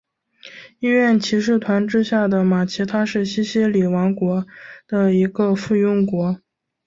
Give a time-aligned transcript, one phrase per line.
[0.79, 4.47] 医院骑士团治下的马耳他是西西里王国
[4.87, 6.39] 的一个附庸国。